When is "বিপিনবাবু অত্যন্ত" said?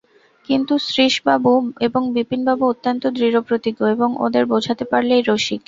2.15-3.03